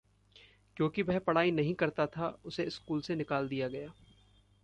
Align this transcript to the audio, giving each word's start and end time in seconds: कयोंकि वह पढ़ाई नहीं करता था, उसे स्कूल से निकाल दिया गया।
कयोंकि 0.77 1.01
वह 1.01 1.19
पढ़ाई 1.19 1.51
नहीं 1.51 1.73
करता 1.73 2.05
था, 2.05 2.39
उसे 2.45 2.69
स्कूल 2.69 3.01
से 3.01 3.15
निकाल 3.15 3.47
दिया 3.47 3.67
गया। 3.67 3.93